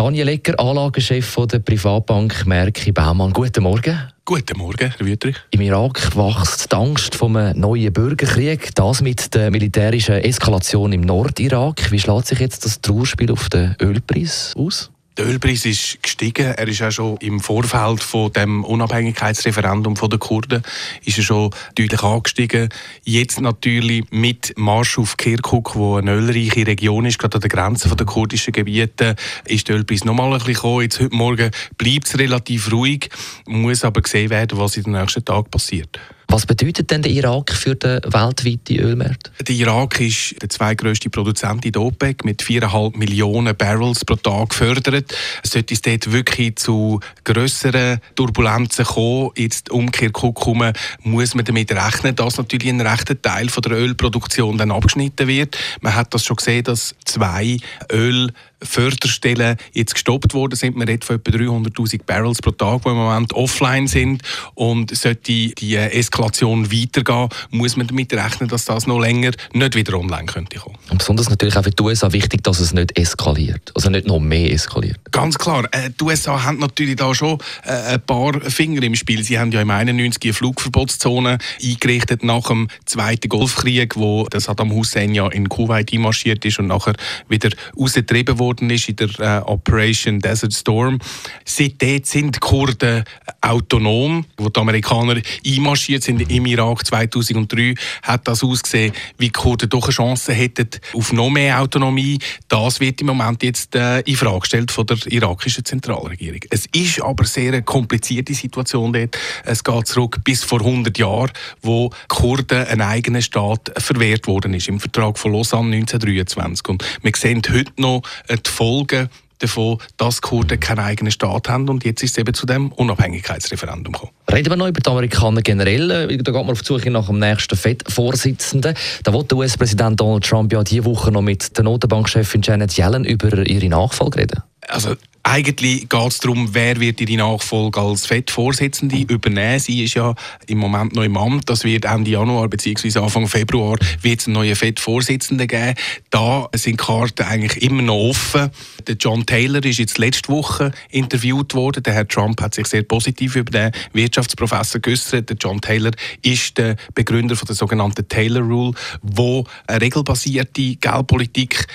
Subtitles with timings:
[0.00, 3.34] Daniel Ecker, Anlagechef der Privatbank Merki Baumann.
[3.34, 3.98] Guten Morgen.
[4.24, 5.36] Guten Morgen, Herr Wüttrich.
[5.50, 8.74] Im Irak wächst die Angst vor einem neuen Bürgerkrieg.
[8.74, 11.92] Das mit der militärischen Eskalation im Nordirak.
[11.92, 14.90] Wie schlägt sich jetzt das Trauerspiel auf den Ölpreis aus?
[15.20, 16.46] Der Ölpreis ist gestiegen.
[16.46, 20.62] Er ist auch schon im Vorfeld von dem Unabhängigkeitsreferendum der Kurden
[21.04, 22.70] ist er schon deutlich angestiegen.
[23.04, 27.94] Jetzt natürlich mit Marsch auf Kirkuk, wo eine ölreiche Region ist, gerade an der Grenze
[27.94, 30.82] der kurdischen Gebiete, ist der Ölpreis nochmal ein bisschen gekommen.
[30.84, 33.10] Jetzt heute Morgen bleibt es relativ ruhig,
[33.44, 36.00] muss aber gesehen werden, was in den nächsten Tagen passiert.
[36.32, 39.32] Was bedeutet denn der Irak für den weltweiten Ölmarkt?
[39.40, 44.50] Der Irak ist der zweitgrößte Produzent in der OPEC mit 4,5 Millionen Barrels pro Tag
[44.50, 45.12] gefördert.
[45.42, 50.72] Sollte es dort wirklich zu grösseren Turbulenzen kommen, jetzt Umkehr kommen,
[51.02, 55.58] muss man damit rechnen, dass natürlich ein rechter Teil von der Ölproduktion dann abgeschnitten wird.
[55.80, 57.56] Man hat das schon gesehen, dass zwei
[57.90, 58.30] Öl
[58.62, 60.76] Förderstellen jetzt gestoppt worden sind.
[60.76, 64.22] Man redet von etwa 300'000 Barrels pro Tag, die im Moment offline sind.
[64.54, 69.98] Und sollte die Eskalation weitergehen, muss man damit rechnen, dass das noch länger nicht wieder
[69.98, 70.76] online könnte kommen.
[70.90, 73.72] Und besonders natürlich auch für die USA wichtig, dass es nicht eskaliert.
[73.74, 74.98] Also nicht noch mehr eskaliert.
[75.10, 75.64] Ganz klar.
[75.72, 79.22] Äh, die USA haben natürlich da schon äh, ein paar Finger im Spiel.
[79.22, 85.14] Sie haben ja im 91 eine Flugverbotszone eingerichtet nach dem Zweiten Golfkrieg, wo Saddam Hussein
[85.14, 86.94] ja in Kuwait einmarschiert ist und nachher
[87.28, 90.98] wieder rausgetrieben wurde worden ist in der äh, Operation Desert Storm.
[91.44, 93.04] Seitdem sind die Kurden
[93.40, 94.24] autonom.
[94.36, 99.84] Wo die Amerikaner einmarschiert sind im Irak 2003, hat das ausgesehen, wie die Kurden doch
[99.84, 102.18] eine Chance hätten auf noch mehr Autonomie.
[102.48, 106.40] Das wird im Moment jetzt äh, in Frage gestellt von der irakischen Zentralregierung.
[106.50, 109.16] Es ist aber sehr eine komplizierte Situation dort.
[109.44, 111.30] Es geht zurück bis vor 100 Jahren,
[111.62, 116.68] wo Kurden ein eigener Staat verwehrt worden ist im Vertrag von Lausanne 1923.
[116.68, 118.02] Und wir sehen heute noch
[118.46, 119.08] die Folgen
[119.40, 122.72] davon, dass die Kurden keinen eigenen Staat haben und jetzt ist es eben zu dem
[122.72, 124.12] Unabhängigkeitsreferendum gekommen.
[124.30, 125.88] Reden wir noch über die Amerikaner generell.
[125.88, 128.74] Da geht man auf die Suche nach dem nächsten FED-Vorsitzenden.
[129.02, 133.04] Da wollte der US-Präsident Donald Trump ja diese Woche noch mit der Notenbankchefin Janet Yellen
[133.04, 134.42] über ihre Nachfolge reden.
[134.68, 139.58] Also eigentlich geht es darum, wer wird ihre Nachfolge als FED-Vorsitzende übernehmen.
[139.58, 140.14] Sie ist ja
[140.46, 141.48] im Moment noch im Amt.
[141.48, 142.98] Das wird Ende Januar bzw.
[142.98, 145.74] Anfang Februar wird es einen neuen FED-Vorsitzenden geben.
[146.10, 148.50] Da sind die Karten eigentlich immer noch offen.
[148.86, 151.82] Der John Taylor ist jetzt letzte Woche interviewt worden.
[151.82, 155.28] Der Herr Trump hat sich sehr positiv über den Wirtschaftsprofessor geäußert.
[155.28, 155.92] Der John Taylor
[156.22, 161.66] ist der Begründer von der sogenannten Taylor Rule, wo eine regelbasierte Geldpolitik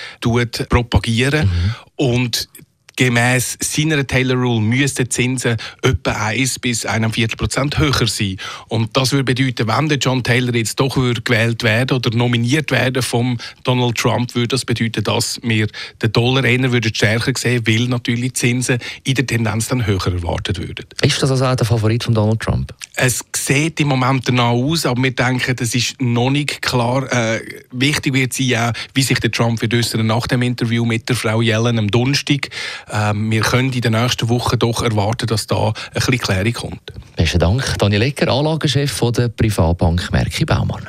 [0.68, 1.44] propagiert.
[1.44, 1.74] Mhm.
[1.96, 2.48] Und
[2.96, 8.38] Gemäß seiner Taylor Rule müssten Zinsen etwa 1 bis 1,4 Prozent höher sein.
[8.68, 13.02] Und das würde bedeuten, wenn der John Taylor jetzt doch gewählt werden oder nominiert werden
[13.02, 15.68] vom Donald Trump, würde das bedeuten, dass wir
[16.02, 20.06] den Dollar eher würden stärker sehen, weil natürlich die Zinsen in der Tendenz dann höher
[20.06, 20.86] erwartet würden.
[21.02, 22.72] Ist das also auch der Favorit von Donald Trump?
[22.98, 27.12] Es sieht im Moment danach aus, aber wir denken, das ist noch nicht klar.
[27.12, 27.40] Äh,
[27.70, 31.42] wichtig wird sein, wie sich der Trump wird äußern nach dem Interview mit der Frau
[31.42, 32.48] Yellen am Donnerstag.
[32.90, 36.92] Ähm, wir können in den nächsten Wochen doch erwarten, dass da ein bisschen Klärung kommt.
[37.16, 40.88] Besten Dank, Daniel Ecker, Anlagechef der Privatbank Merki Baumann.